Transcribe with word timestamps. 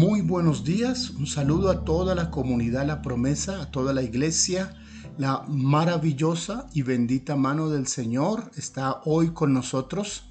Muy 0.00 0.22
buenos 0.22 0.64
días, 0.64 1.10
un 1.10 1.26
saludo 1.26 1.68
a 1.70 1.84
toda 1.84 2.14
la 2.14 2.30
comunidad 2.30 2.86
La 2.86 3.02
Promesa, 3.02 3.60
a 3.60 3.70
toda 3.70 3.92
la 3.92 4.00
iglesia. 4.00 4.74
La 5.18 5.44
maravillosa 5.46 6.68
y 6.72 6.80
bendita 6.80 7.36
mano 7.36 7.68
del 7.68 7.86
Señor 7.86 8.50
está 8.56 9.02
hoy 9.04 9.34
con 9.34 9.52
nosotros 9.52 10.24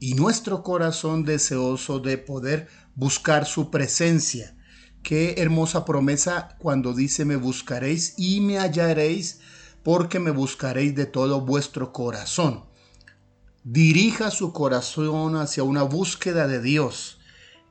y 0.00 0.14
nuestro 0.14 0.64
corazón 0.64 1.24
deseoso 1.24 2.00
de 2.00 2.18
poder 2.18 2.66
buscar 2.96 3.46
su 3.46 3.70
presencia. 3.70 4.56
Qué 5.04 5.36
hermosa 5.38 5.84
promesa 5.84 6.56
cuando 6.58 6.92
dice 6.92 7.24
me 7.24 7.36
buscaréis 7.36 8.14
y 8.16 8.40
me 8.40 8.58
hallaréis 8.58 9.38
porque 9.84 10.18
me 10.18 10.32
buscaréis 10.32 10.96
de 10.96 11.06
todo 11.06 11.42
vuestro 11.42 11.92
corazón. 11.92 12.64
Dirija 13.62 14.32
su 14.32 14.52
corazón 14.52 15.36
hacia 15.36 15.62
una 15.62 15.84
búsqueda 15.84 16.48
de 16.48 16.60
Dios 16.60 17.20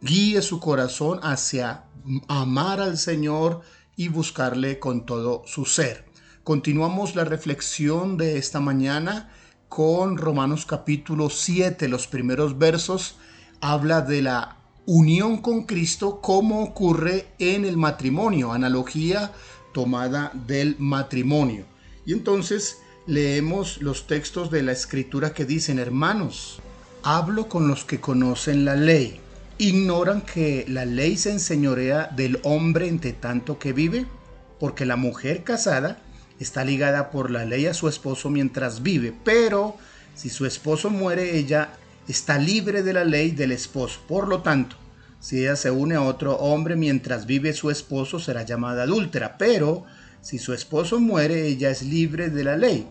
guíe 0.00 0.42
su 0.42 0.60
corazón 0.60 1.20
hacia 1.22 1.84
amar 2.28 2.80
al 2.80 2.98
Señor 2.98 3.62
y 3.96 4.08
buscarle 4.08 4.78
con 4.78 5.06
todo 5.06 5.42
su 5.46 5.64
ser. 5.64 6.04
Continuamos 6.44 7.16
la 7.16 7.24
reflexión 7.24 8.16
de 8.16 8.38
esta 8.38 8.60
mañana 8.60 9.32
con 9.68 10.16
Romanos 10.16 10.66
capítulo 10.66 11.30
7, 11.30 11.88
los 11.88 12.06
primeros 12.06 12.58
versos, 12.58 13.16
habla 13.60 14.02
de 14.02 14.22
la 14.22 14.58
unión 14.84 15.38
con 15.38 15.64
Cristo 15.64 16.20
como 16.20 16.62
ocurre 16.62 17.32
en 17.38 17.64
el 17.64 17.76
matrimonio, 17.76 18.52
analogía 18.52 19.32
tomada 19.72 20.30
del 20.46 20.76
matrimonio. 20.78 21.64
Y 22.04 22.12
entonces 22.12 22.78
leemos 23.06 23.82
los 23.82 24.06
textos 24.06 24.50
de 24.50 24.62
la 24.62 24.72
escritura 24.72 25.32
que 25.32 25.44
dicen, 25.44 25.78
hermanos, 25.80 26.60
hablo 27.02 27.48
con 27.48 27.66
los 27.66 27.84
que 27.84 28.00
conocen 28.00 28.64
la 28.64 28.76
ley 28.76 29.20
ignoran 29.58 30.20
que 30.20 30.66
la 30.68 30.84
ley 30.84 31.16
se 31.16 31.30
enseñorea 31.30 32.10
del 32.14 32.40
hombre 32.42 32.88
entre 32.88 33.12
tanto 33.12 33.58
que 33.58 33.72
vive, 33.72 34.06
porque 34.58 34.84
la 34.84 34.96
mujer 34.96 35.44
casada 35.44 35.98
está 36.38 36.64
ligada 36.64 37.10
por 37.10 37.30
la 37.30 37.44
ley 37.44 37.66
a 37.66 37.74
su 37.74 37.88
esposo 37.88 38.28
mientras 38.30 38.82
vive, 38.82 39.14
pero 39.24 39.76
si 40.14 40.28
su 40.28 40.46
esposo 40.46 40.90
muere, 40.90 41.36
ella 41.36 41.72
está 42.08 42.38
libre 42.38 42.82
de 42.82 42.92
la 42.92 43.04
ley 43.04 43.30
del 43.30 43.52
esposo. 43.52 44.00
Por 44.06 44.28
lo 44.28 44.42
tanto, 44.42 44.76
si 45.20 45.40
ella 45.40 45.56
se 45.56 45.70
une 45.70 45.94
a 45.94 46.02
otro 46.02 46.36
hombre 46.36 46.76
mientras 46.76 47.26
vive 47.26 47.52
su 47.52 47.70
esposo, 47.70 48.18
será 48.18 48.42
llamada 48.42 48.84
adúltera, 48.84 49.38
pero 49.38 49.84
si 50.20 50.38
su 50.38 50.52
esposo 50.52 51.00
muere, 51.00 51.46
ella 51.46 51.70
es 51.70 51.82
libre 51.82 52.30
de 52.30 52.44
la 52.44 52.56
ley. 52.56 52.86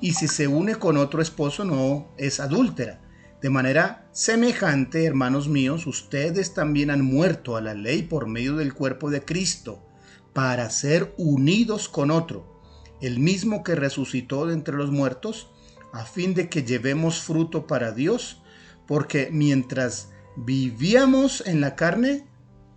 Y 0.00 0.12
si 0.12 0.28
se 0.28 0.48
une 0.48 0.76
con 0.76 0.96
otro 0.96 1.22
esposo, 1.22 1.64
no 1.64 2.08
es 2.18 2.40
adúltera. 2.40 3.00
De 3.44 3.50
manera 3.50 4.08
semejante, 4.12 5.04
hermanos 5.04 5.48
míos, 5.48 5.86
ustedes 5.86 6.54
también 6.54 6.90
han 6.90 7.04
muerto 7.04 7.58
a 7.58 7.60
la 7.60 7.74
ley 7.74 8.00
por 8.00 8.26
medio 8.26 8.56
del 8.56 8.72
cuerpo 8.72 9.10
de 9.10 9.22
Cristo, 9.22 9.86
para 10.32 10.70
ser 10.70 11.12
unidos 11.18 11.90
con 11.90 12.10
otro, 12.10 12.62
el 13.02 13.18
mismo 13.18 13.62
que 13.62 13.74
resucitó 13.74 14.46
de 14.46 14.54
entre 14.54 14.76
los 14.76 14.90
muertos, 14.90 15.50
a 15.92 16.06
fin 16.06 16.32
de 16.32 16.48
que 16.48 16.62
llevemos 16.62 17.20
fruto 17.20 17.66
para 17.66 17.92
Dios, 17.92 18.40
porque 18.86 19.28
mientras 19.30 20.08
vivíamos 20.36 21.46
en 21.46 21.60
la 21.60 21.76
carne, 21.76 22.26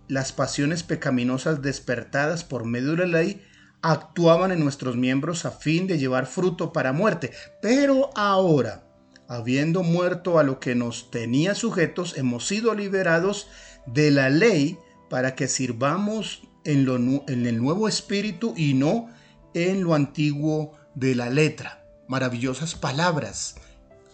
las 0.06 0.32
pasiones 0.32 0.82
pecaminosas 0.82 1.62
despertadas 1.62 2.44
por 2.44 2.66
medio 2.66 2.90
de 2.90 3.06
la 3.06 3.20
ley 3.20 3.42
actuaban 3.80 4.52
en 4.52 4.60
nuestros 4.60 4.98
miembros 4.98 5.46
a 5.46 5.50
fin 5.50 5.86
de 5.86 5.96
llevar 5.96 6.26
fruto 6.26 6.74
para 6.74 6.92
muerte. 6.92 7.30
Pero 7.62 8.10
ahora, 8.14 8.87
habiendo 9.28 9.82
muerto 9.82 10.38
a 10.38 10.42
lo 10.42 10.58
que 10.58 10.74
nos 10.74 11.10
tenía 11.10 11.54
sujetos, 11.54 12.16
hemos 12.16 12.46
sido 12.46 12.74
liberados 12.74 13.48
de 13.86 14.10
la 14.10 14.30
ley 14.30 14.78
para 15.10 15.34
que 15.34 15.48
sirvamos 15.48 16.42
en, 16.64 16.84
lo, 16.84 16.96
en 16.96 17.46
el 17.46 17.62
nuevo 17.62 17.88
espíritu 17.88 18.54
y 18.56 18.74
no 18.74 19.10
en 19.54 19.84
lo 19.84 19.94
antiguo 19.94 20.72
de 20.94 21.14
la 21.14 21.30
letra. 21.30 21.84
Maravillosas 22.08 22.74
palabras. 22.74 23.56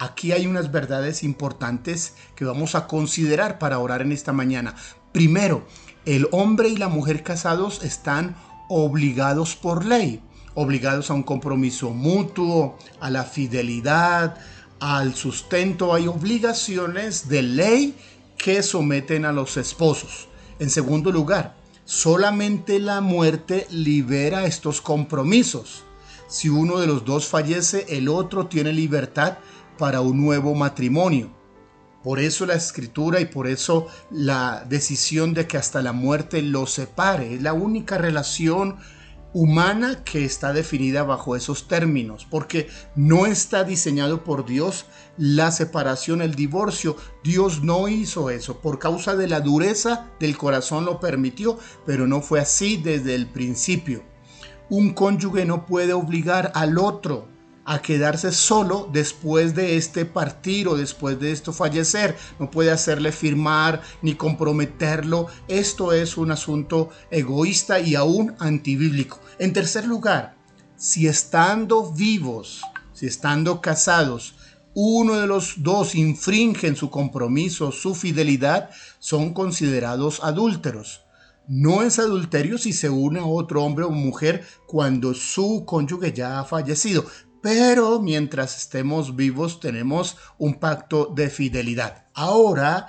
Aquí 0.01 0.33
hay 0.33 0.47
unas 0.47 0.73
verdades 0.73 1.23
importantes 1.23 2.15
que 2.35 2.45
vamos 2.45 2.75
a 2.75 2.89
considerar 2.89 3.59
para 3.61 3.79
orar 3.79 4.03
en 4.03 4.11
esta 4.11 4.33
mañana. 4.33 4.75
Primero, 5.13 5.67
el 6.05 6.27
hombre 6.33 6.69
y 6.69 6.77
la 6.77 6.89
mujer 6.89 7.23
casados 7.23 7.85
están 7.85 8.35
obligados 8.69 9.55
por 9.55 9.85
ley, 9.85 10.21
obligados 10.55 11.11
a 11.11 11.15
un 11.15 11.23
compromiso 11.23 11.91
mutuo, 11.91 12.77
a 13.01 13.11
la 13.11 13.23
fidelidad, 13.23 14.37
al 14.85 15.15
sustento 15.15 15.95
hay 15.95 16.07
obligaciones 16.07 17.27
de 17.31 17.41
ley 17.41 17.95
que 18.37 18.63
someten 18.63 19.25
a 19.25 19.33
los 19.33 19.57
esposos. 19.57 20.29
En 20.59 20.69
segundo 20.69 21.11
lugar, 21.11 21.57
solamente 21.87 22.79
la 22.79 23.01
muerte 23.01 23.67
libera 23.71 24.45
estos 24.45 24.83
compromisos. 24.83 25.85
Si 26.29 26.51
uno 26.51 26.81
de 26.81 26.87
los 26.87 27.07
dos 27.07 27.29
fallece, 27.29 27.87
el 27.89 28.11
otro 28.11 28.47
tiene 28.49 28.75
libertad 28.75 29.39
para 29.79 30.03
un 30.03 30.23
nuevo 30.23 30.55
matrimonio. 30.55 31.31
Por 32.03 32.21
eso 32.21 32.45
la 32.45 32.53
escritura 32.53 33.23
y 33.23 33.25
por 33.25 33.47
eso 33.47 33.87
la 34.11 34.67
decisión 34.69 35.33
de 35.33 35.47
que 35.47 35.57
hasta 35.57 35.81
la 35.81 35.95
muerte 35.95 36.43
los 36.43 36.73
separe. 36.73 37.37
Es 37.37 37.41
la 37.41 37.55
única 37.55 37.97
relación 37.97 38.77
humana 39.35 40.05
que 40.05 40.25
está 40.25 40.53
definida 40.55 41.03
bajo 41.03 41.37
esos 41.37 41.69
términos, 41.69 42.27
porque 42.31 42.69
no 42.95 43.27
está 43.27 43.65
diseñado 43.65 44.25
por 44.25 44.47
Dios 44.47 44.87
la 45.19 45.51
separación, 45.51 46.23
el 46.23 46.35
divorcio. 46.35 46.97
Dios 47.23 47.63
no 47.63 47.89
hizo 47.89 48.31
eso, 48.31 48.61
por 48.61 48.79
causa 48.79 49.17
de 49.17 49.29
la 49.29 49.41
dureza 49.41 50.09
del 50.21 50.39
corazón 50.39 50.87
lo 50.87 51.01
permitió, 51.01 51.59
pero 51.85 52.07
no 52.07 52.23
fue 52.23 52.41
así 52.41 52.79
desde 52.79 53.15
el 53.15 53.27
principio. 53.27 54.03
Un 54.71 54.95
cónyuge 54.95 55.45
no 55.45 55.67
puede 55.67 55.93
obligar 55.93 56.53
al 56.55 56.79
otro 56.79 57.34
a 57.65 57.81
quedarse 57.81 58.33
solo 58.33 58.89
después 58.93 59.55
de 59.55 59.77
este 59.77 60.05
partir 60.05 60.69
o 60.69 60.77
después 60.77 61.19
de 61.19 61.33
esto 61.33 61.53
fallecer. 61.53 62.17
No 62.39 62.51
puede 62.51 62.71
hacerle 62.71 63.13
firmar 63.13 63.83
ni 64.03 64.15
comprometerlo. 64.15 65.29
Esto 65.49 65.93
es 65.93 66.17
un 66.17 66.31
asunto 66.31 66.91
egoísta 67.11 67.81
y 67.81 67.95
aún 67.95 68.35
antibíblico. 68.39 69.21
En 69.39 69.53
tercer 69.53 69.87
lugar, 69.87 70.37
si 70.77 71.07
estando 71.07 71.93
vivos, 71.93 72.63
si 72.93 73.07
estando 73.07 73.61
casados, 73.61 74.35
uno 74.75 75.15
de 75.15 75.27
los 75.27 75.63
dos 75.63 75.95
infringen 75.95 76.77
su 76.77 76.91
compromiso, 76.91 77.71
su 77.71 77.95
fidelidad, 77.95 78.71
son 78.99 79.33
considerados 79.33 80.21
adúlteros. 80.23 81.03
No 81.47 81.83
es 81.83 81.99
adulterio 81.99 82.59
si 82.59 82.73
se 82.73 82.89
une 82.89 83.21
a 83.21 83.25
otro 83.27 83.63
hombre 83.63 83.85
o 83.85 83.91
mujer 83.91 84.45
cuando 84.67 85.15
su 85.15 85.65
cónyuge 85.67 86.13
ya 86.13 86.41
ha 86.41 86.45
fallecido, 86.45 87.05
pero 87.45 88.01
mientras 88.01 88.57
estemos 88.57 89.17
vivos 89.17 89.61
tenemos 89.61 90.17
un 90.39 90.55
pacto 90.55 91.13
de 91.15 91.29
fidelidad. 91.29 92.07
Ahora 92.15 92.87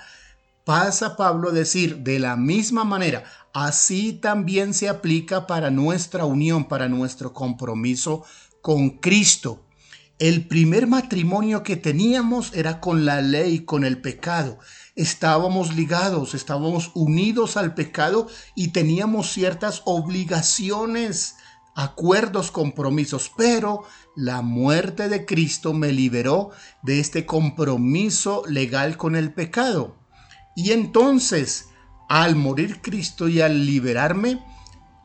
pasa 0.64 1.18
Pablo 1.18 1.50
a 1.50 1.52
decir, 1.52 1.98
de 1.98 2.20
la 2.20 2.38
misma 2.38 2.86
manera, 2.86 3.26
así 3.54 4.14
también 4.14 4.74
se 4.74 4.88
aplica 4.88 5.46
para 5.46 5.72
nuestra 5.72 6.24
unión, 6.24 6.70
para 6.70 6.88
nuestro 6.88 7.34
compromiso 7.34 8.24
con 8.62 8.92
Cristo. 8.92 9.66
El 10.20 10.48
primer 10.48 10.88
matrimonio 10.88 11.62
que 11.62 11.76
teníamos 11.76 12.54
era 12.54 12.80
con 12.80 13.04
la 13.04 13.20
ley, 13.20 13.66
con 13.66 13.84
el 13.84 14.00
pecado. 14.00 14.58
Estábamos 14.96 15.76
ligados, 15.76 16.34
estábamos 16.34 16.92
unidos 16.94 17.58
al 17.58 17.74
pecado 17.74 18.30
y 18.56 18.70
teníamos 18.70 19.34
ciertas 19.34 19.82
obligaciones 19.84 21.36
acuerdos, 21.75 22.52
compromisos, 22.52 23.32
pero 23.35 23.84
la 24.16 24.41
muerte 24.41 25.09
de 25.09 25.26
Cristo 25.26 25.73
me 25.73 25.91
liberó 25.91 26.52
de 26.82 27.00
este 27.00 27.26
compromiso 27.26 28.44
legal 28.47 28.97
con 28.97 29.16
el 29.16 29.34
pecado. 29.34 29.96
Y 30.55 30.72
entonces, 30.72 31.67
al 32.08 32.35
morir 32.38 32.82
Cristo 32.82 33.28
y 33.28 33.41
al 33.41 33.66
liberarme, 33.66 34.41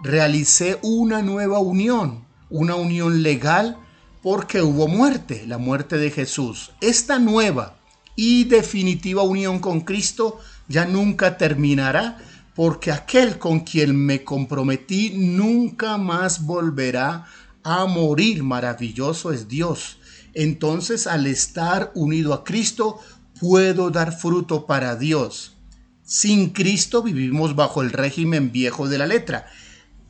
realicé 0.01 0.79
una 0.83 1.23
nueva 1.23 1.59
unión, 1.59 2.25
una 2.49 2.77
unión 2.77 3.23
legal 3.23 3.77
porque 4.23 4.63
hubo 4.63 4.87
muerte, 4.87 5.45
la 5.47 5.59
muerte 5.59 5.97
de 5.97 6.11
Jesús. 6.11 6.73
Esta 6.81 7.19
nueva 7.19 7.79
y 8.15 8.45
definitiva 8.45 9.23
unión 9.23 9.59
con 9.59 9.81
Cristo 9.81 10.39
ya 10.69 10.85
nunca 10.85 11.37
terminará 11.37 12.19
porque 12.55 12.93
aquel 12.93 13.39
con 13.39 13.61
quien 13.61 13.97
me 13.97 14.25
comprometí 14.25 15.11
nunca 15.11 15.97
más 15.97 16.45
volverá 16.45 17.27
a 17.63 17.87
morir. 17.87 18.43
Maravilloso 18.43 19.33
es 19.33 19.49
Dios. 19.49 19.99
Entonces 20.35 21.07
al 21.07 21.27
estar 21.27 21.93
unido 21.95 22.35
a 22.35 22.45
Cristo, 22.45 23.01
puedo 23.41 23.91
dar 23.91 24.13
fruto 24.13 24.67
para 24.67 24.97
Dios. 24.97 25.57
Sin 26.05 26.51
Cristo 26.51 27.03
vivimos 27.03 27.55
bajo 27.55 27.83
el 27.83 27.93
régimen 27.93 28.53
viejo 28.53 28.89
de 28.89 28.99
la 28.99 29.07
letra. 29.07 29.47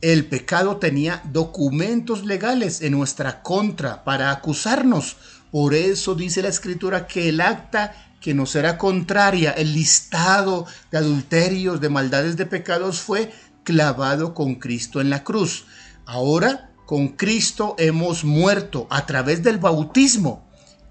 El 0.01 0.25
pecado 0.25 0.77
tenía 0.77 1.21
documentos 1.31 2.25
legales 2.25 2.81
en 2.81 2.93
nuestra 2.93 3.43
contra 3.43 4.03
para 4.03 4.31
acusarnos. 4.31 5.17
Por 5.51 5.75
eso 5.75 6.15
dice 6.15 6.41
la 6.41 6.49
escritura 6.49 7.05
que 7.05 7.29
el 7.29 7.39
acta 7.39 8.10
que 8.21 8.33
nos 8.33 8.55
era 8.55 8.77
contraria, 8.77 9.51
el 9.51 9.73
listado 9.73 10.67
de 10.91 10.99
adulterios, 10.99 11.81
de 11.81 11.89
maldades, 11.89 12.37
de 12.37 12.45
pecados 12.45 13.01
fue 13.01 13.31
clavado 13.63 14.33
con 14.33 14.55
Cristo 14.55 15.01
en 15.01 15.09
la 15.09 15.23
cruz. 15.23 15.65
Ahora 16.05 16.71
con 16.85 17.09
Cristo 17.09 17.75
hemos 17.79 18.23
muerto 18.23 18.87
a 18.89 19.05
través 19.05 19.43
del 19.43 19.57
bautismo 19.57 20.47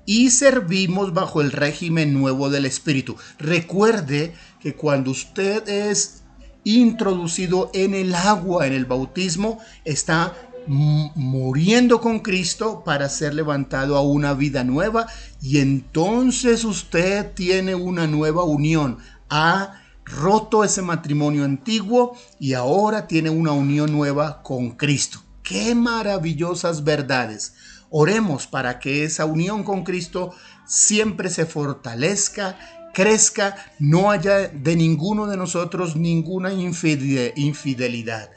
y 0.07 0.31
servimos 0.31 1.15
bajo 1.15 1.41
el 1.41 1.53
régimen 1.53 2.15
nuevo 2.15 2.51
del 2.51 2.67
Espíritu. 2.67 3.17
Recuerde 3.39 4.35
que 4.59 4.75
cuando 4.75 5.13
usted 5.13 5.69
es 5.69 6.25
introducido 6.65 7.71
en 7.75 7.95
el 7.95 8.15
agua, 8.15 8.67
en 8.67 8.73
el 8.73 8.87
bautismo, 8.87 9.61
está 9.85 10.35
muriendo 10.67 12.01
con 12.01 12.21
Cristo 12.21 12.83
para 12.85 13.09
ser 13.09 13.35
levantado 13.35 13.97
a 13.97 14.03
una 14.03 14.35
vida 14.35 14.65
nueva 14.65 15.07
y 15.41 15.59
entonces 15.59 16.65
usted 16.65 17.33
tiene 17.33 17.75
una 17.75 18.07
nueva 18.07 18.45
unión. 18.45 18.99
Ha 19.29 19.81
roto 20.05 20.65
ese 20.65 20.83
matrimonio 20.83 21.45
antiguo 21.45 22.17
y 22.39 22.55
ahora 22.55 23.07
tiene 23.07 23.31
una 23.31 23.53
unión 23.53 23.93
nueva 23.93 24.43
con 24.43 24.73
Cristo. 24.73 25.23
Qué 25.43 25.75
maravillosas 25.75 26.85
verdades. 26.85 27.55
Oremos 27.91 28.47
para 28.47 28.79
que 28.79 29.05
esa 29.05 29.25
unión 29.25 29.65
con 29.65 29.83
Cristo 29.83 30.33
siempre 30.67 31.29
se 31.29 31.47
fortalezca, 31.47 32.57
crezca, 32.95 33.57
no 33.79 34.11
haya 34.11 34.49
de 34.49 34.77
ninguno 34.77 35.27
de 35.27 35.37
nosotros 35.37 35.97
ninguna 35.97 36.53
infidelidad. 36.53 38.31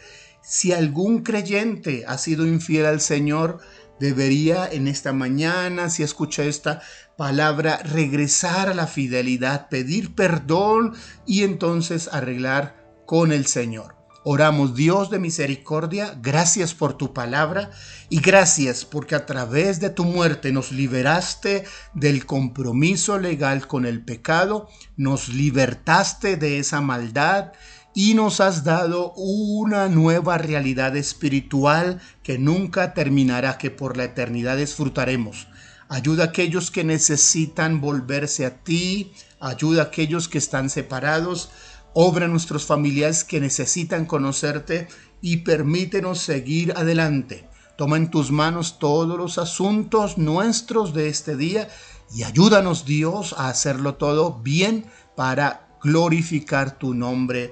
Si 0.44 0.74
algún 0.74 1.24
creyente 1.24 2.04
ha 2.06 2.18
sido 2.18 2.46
infiel 2.46 2.86
al 2.86 3.00
Señor, 3.00 3.60
debería 4.00 4.68
en 4.70 4.90
esta 4.90 5.14
mañana, 5.14 5.90
si 5.90 6.04
escucha 6.04 6.44
esta 6.44 6.82
palabra, 7.18 7.78
regresar 7.78 8.68
a 8.68 8.74
la 8.74 8.88
fidelidad, 8.88 9.70
pedir 9.70 10.16
perdón 10.16 10.96
y 11.26 11.44
entonces 11.44 12.10
arreglar 12.12 12.76
con 13.06 13.32
el 13.32 13.46
Señor. 13.46 13.96
Oramos 14.26 14.76
Dios 14.76 15.10
de 15.10 15.20
misericordia, 15.20 16.18
gracias 16.22 16.74
por 16.74 16.98
tu 16.98 17.14
palabra 17.14 17.72
y 18.10 18.20
gracias 18.20 18.84
porque 18.84 19.16
a 19.16 19.26
través 19.26 19.80
de 19.80 19.90
tu 19.90 20.04
muerte 20.04 20.52
nos 20.52 20.72
liberaste 20.72 21.66
del 21.94 22.26
compromiso 22.26 23.18
legal 23.18 23.68
con 23.68 23.86
el 23.86 24.04
pecado, 24.04 24.70
nos 24.96 25.30
libertaste 25.30 26.36
de 26.36 26.60
esa 26.60 26.80
maldad 26.80 27.52
y 27.94 28.16
nos 28.16 28.40
has 28.40 28.64
dado 28.64 29.14
una 29.14 29.88
nueva 29.88 30.38
realidad 30.38 30.96
espiritual 30.98 32.02
que 32.24 32.40
nunca 32.40 32.94
terminará, 32.94 33.58
que 33.58 33.70
por 33.70 33.98
la 33.98 34.06
eternidad 34.06 34.58
disfrutaremos. 34.58 35.48
Ayuda 35.90 36.24
a 36.24 36.28
aquellos 36.28 36.72
que 36.72 36.84
necesitan 36.84 37.82
volverse 37.82 38.46
a 38.46 38.64
ti, 38.64 39.14
ayuda 39.40 39.84
a 39.84 39.86
aquellos 39.86 40.28
que 40.28 40.40
están 40.40 40.70
separados, 40.70 41.52
obra 41.94 42.26
a 42.26 42.30
nuestros 42.30 42.66
familiares 42.66 43.24
que 43.24 43.40
necesitan 43.40 44.06
conocerte 44.06 44.88
y 45.22 45.38
permítenos 45.38 46.20
seguir 46.20 46.74
adelante. 46.76 47.48
Toma 47.78 47.98
en 47.98 48.10
tus 48.10 48.32
manos 48.32 48.80
todos 48.80 49.18
los 49.18 49.38
asuntos 49.38 50.18
nuestros 50.18 50.94
de 50.94 51.10
este 51.10 51.36
día 51.36 51.70
y 52.14 52.24
ayúdanos 52.24 52.86
Dios 52.86 53.36
a 53.38 53.50
hacerlo 53.50 53.96
todo 53.96 54.40
bien 54.42 54.86
para 55.16 55.68
glorificar 55.84 56.78
tu 56.78 56.94
nombre 56.94 57.52